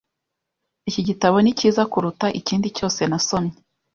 [0.89, 3.53] Iki gitabo ni cyiza kuruta ikindi cyose nasomye.